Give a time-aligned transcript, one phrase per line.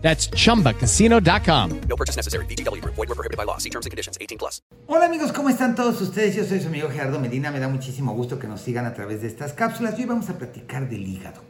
[0.00, 1.80] That's chumbacasino.com.
[1.88, 2.46] No purchase necessary.
[2.46, 2.82] BGW.
[2.84, 3.58] Void were prohibited by law.
[3.58, 4.16] See terms and conditions.
[4.20, 4.62] 18 plus.
[4.86, 6.34] Hola amigos, ¿cómo están todos ustedes?
[6.36, 7.50] Yo soy su amigo Gerardo Medina.
[7.50, 9.94] Me da muchísimo gusto que nos sigan a través de estas cápsulas.
[9.98, 11.42] Hoy vamos a platicar del hígado.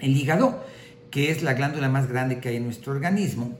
[0.00, 0.62] El hígado,
[1.10, 3.58] que es la glándula más grande que hay en nuestro organismo,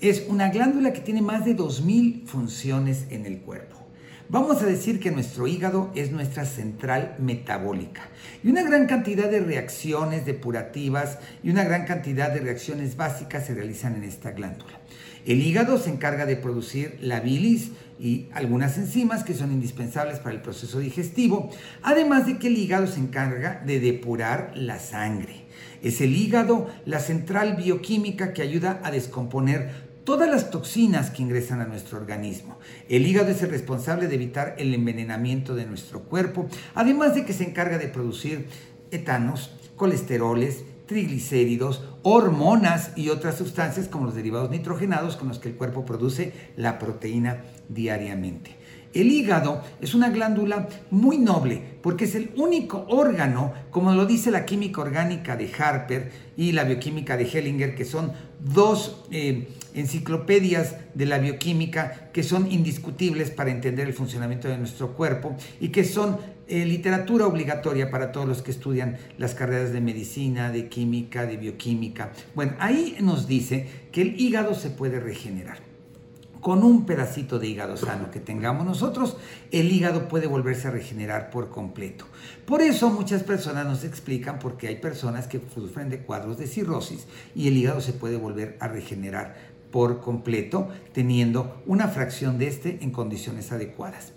[0.00, 3.83] es una glándula que tiene más de 2.000 funciones en el cuerpo.
[4.30, 8.08] Vamos a decir que nuestro hígado es nuestra central metabólica
[8.42, 13.54] y una gran cantidad de reacciones depurativas y una gran cantidad de reacciones básicas se
[13.54, 14.80] realizan en esta glándula.
[15.26, 20.34] El hígado se encarga de producir la bilis y algunas enzimas que son indispensables para
[20.34, 21.50] el proceso digestivo,
[21.82, 25.44] además de que el hígado se encarga de depurar la sangre.
[25.82, 31.60] Es el hígado la central bioquímica que ayuda a descomponer todas las toxinas que ingresan
[31.60, 32.58] a nuestro organismo.
[32.88, 37.32] El hígado es el responsable de evitar el envenenamiento de nuestro cuerpo, además de que
[37.32, 38.46] se encarga de producir
[38.90, 45.54] etanos, colesteroles, triglicéridos, hormonas y otras sustancias como los derivados nitrogenados con los que el
[45.54, 48.56] cuerpo produce la proteína diariamente.
[48.92, 54.30] El hígado es una glándula muy noble porque es el único órgano, como lo dice
[54.30, 60.76] la química orgánica de Harper y la bioquímica de Hellinger, que son dos eh, enciclopedias
[60.94, 65.84] de la bioquímica que son indiscutibles para entender el funcionamiento de nuestro cuerpo y que
[65.84, 71.26] son eh, literatura obligatoria para todos los que estudian las carreras de medicina, de química,
[71.26, 72.12] de bioquímica.
[72.34, 75.74] Bueno, ahí nos dice que el hígado se puede regenerar
[76.44, 79.16] con un pedacito de hígado sano que tengamos nosotros,
[79.50, 82.04] el hígado puede volverse a regenerar por completo.
[82.44, 86.46] Por eso muchas personas nos explican por qué hay personas que sufren de cuadros de
[86.46, 92.46] cirrosis y el hígado se puede volver a regenerar por completo teniendo una fracción de
[92.46, 94.12] este en condiciones adecuadas.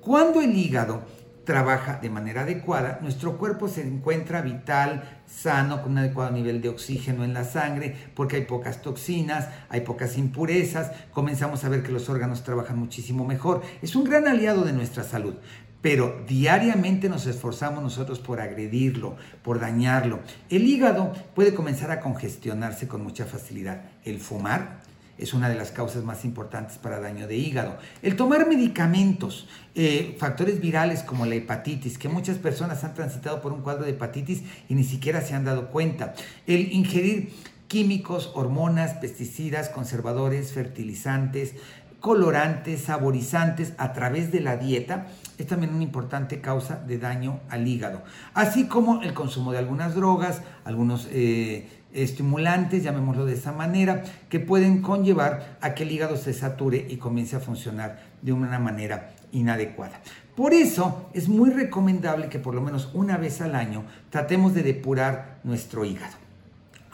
[0.00, 1.02] Cuando el hígado
[1.44, 6.70] trabaja de manera adecuada, nuestro cuerpo se encuentra vital, sano, con un adecuado nivel de
[6.70, 11.92] oxígeno en la sangre, porque hay pocas toxinas, hay pocas impurezas, comenzamos a ver que
[11.92, 13.60] los órganos trabajan muchísimo mejor.
[13.82, 15.34] Es un gran aliado de nuestra salud.
[15.82, 20.20] Pero diariamente nos esforzamos nosotros por agredirlo, por dañarlo.
[20.48, 23.82] El hígado puede comenzar a congestionarse con mucha facilidad.
[24.04, 24.80] El fumar,
[25.22, 27.78] es una de las causas más importantes para daño de hígado.
[28.02, 33.52] El tomar medicamentos, eh, factores virales como la hepatitis, que muchas personas han transitado por
[33.52, 36.14] un cuadro de hepatitis y ni siquiera se han dado cuenta.
[36.46, 37.32] El ingerir
[37.68, 41.54] químicos, hormonas, pesticidas, conservadores, fertilizantes,
[42.00, 45.06] colorantes, saborizantes a través de la dieta
[45.38, 48.02] es también una importante causa de daño al hígado,
[48.34, 54.40] así como el consumo de algunas drogas, algunos eh, estimulantes, llamémoslo de esa manera, que
[54.40, 59.14] pueden conllevar a que el hígado se sature y comience a funcionar de una manera
[59.32, 60.00] inadecuada.
[60.34, 64.62] Por eso es muy recomendable que por lo menos una vez al año tratemos de
[64.62, 66.21] depurar nuestro hígado.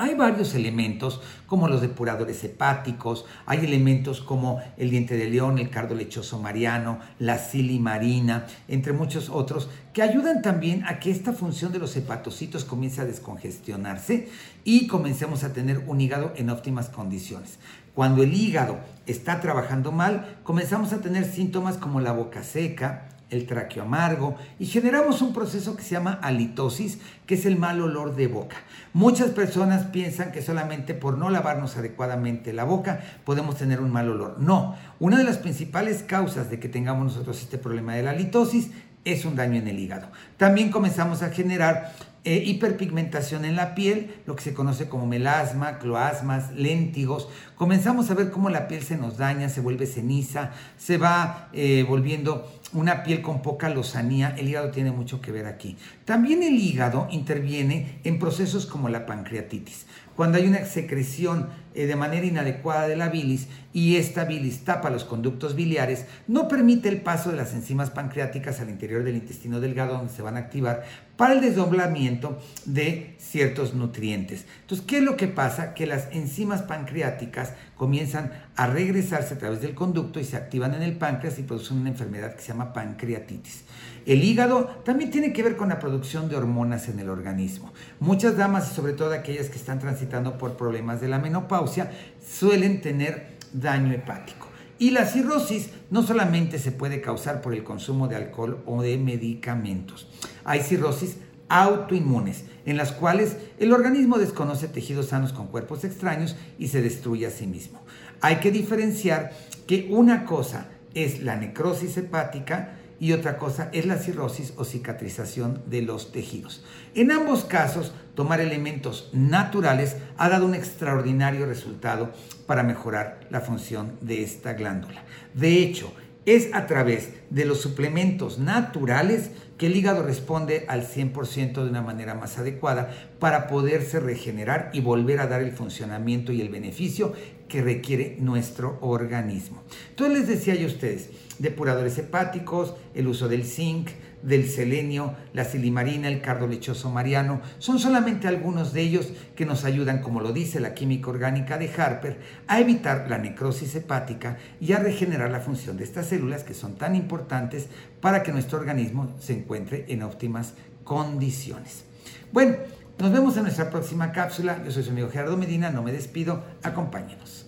[0.00, 5.70] Hay varios elementos como los depuradores hepáticos, hay elementos como el diente de león, el
[5.70, 11.72] cardo lechoso mariano, la silimarina, entre muchos otros, que ayudan también a que esta función
[11.72, 14.28] de los hepatocitos comience a descongestionarse
[14.62, 17.58] y comencemos a tener un hígado en óptimas condiciones.
[17.92, 23.47] Cuando el hígado está trabajando mal, comenzamos a tener síntomas como la boca seca, el
[23.47, 28.16] traqueo amargo y generamos un proceso que se llama halitosis, que es el mal olor
[28.16, 28.56] de boca.
[28.93, 34.09] Muchas personas piensan que solamente por no lavarnos adecuadamente la boca podemos tener un mal
[34.09, 34.37] olor.
[34.38, 38.71] No, una de las principales causas de que tengamos nosotros este problema de la halitosis
[39.05, 40.09] es un daño en el hígado.
[40.37, 41.93] También comenzamos a generar
[42.25, 47.28] eh, hiperpigmentación en la piel, lo que se conoce como melasma, cloasmas, léntigos.
[47.55, 51.87] Comenzamos a ver cómo la piel se nos daña, se vuelve ceniza, se va eh,
[51.88, 54.35] volviendo una piel con poca lozanía.
[54.37, 55.76] El hígado tiene mucho que ver aquí.
[56.05, 59.87] También el hígado interviene en procesos como la pancreatitis.
[60.19, 64.91] Cuando hay una secreción eh, de manera inadecuada de la bilis y esta bilis tapa
[64.91, 69.61] los conductos biliares, no permite el paso de las enzimas pancreáticas al interior del intestino
[69.61, 70.82] delgado donde se van a activar
[71.17, 74.44] para el desdoblamiento de ciertos nutrientes.
[74.62, 75.73] Entonces, ¿qué es lo que pasa?
[75.73, 80.82] Que las enzimas pancreáticas comienzan a regresarse a través del conducto y se activan en
[80.82, 83.62] el páncreas y producen una enfermedad que se llama pancreatitis.
[84.04, 87.72] El hígado también tiene que ver con la producción de hormonas en el organismo.
[88.00, 91.90] Muchas damas, y sobre todo aquellas que están transitando por problemas de la menopausia,
[92.26, 94.48] suelen tener daño hepático.
[94.80, 98.98] Y la cirrosis no solamente se puede causar por el consumo de alcohol o de
[98.98, 100.08] medicamentos.
[100.44, 101.16] Hay cirrosis
[101.49, 107.27] autoinmunes, en las cuales el organismo desconoce tejidos sanos con cuerpos extraños y se destruye
[107.27, 107.81] a sí mismo.
[108.21, 109.33] Hay que diferenciar
[109.67, 115.62] que una cosa es la necrosis hepática y otra cosa es la cirrosis o cicatrización
[115.67, 116.65] de los tejidos.
[116.95, 122.11] En ambos casos, tomar elementos naturales ha dado un extraordinario resultado
[122.47, 125.05] para mejorar la función de esta glándula.
[125.35, 125.93] De hecho,
[126.34, 131.82] es a través de los suplementos naturales que el hígado responde al 100% de una
[131.82, 137.12] manera más adecuada para poderse regenerar y volver a dar el funcionamiento y el beneficio
[137.48, 139.62] que requiere nuestro organismo.
[139.90, 143.88] Entonces les decía yo a ustedes, depuradores hepáticos, el uso del zinc,
[144.23, 149.65] del selenio, la silimarina, el cardo lechoso mariano, son solamente algunos de ellos que nos
[149.65, 154.73] ayudan, como lo dice la química orgánica de Harper, a evitar la necrosis hepática y
[154.73, 157.69] a regenerar la función de estas células que son tan importantes
[158.00, 160.55] para que nuestro organismo se encuentre en óptimas
[160.85, 161.85] condiciones.
[162.32, 162.56] Bueno,
[162.99, 164.62] nos vemos en nuestra próxima cápsula.
[164.64, 167.48] Yo soy su amigo Gerardo Medina, no me despido, acompáñenos.